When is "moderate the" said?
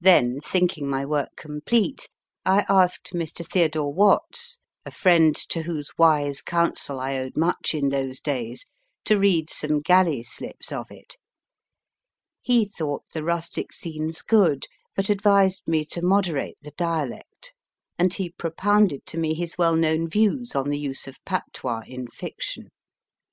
16.02-16.72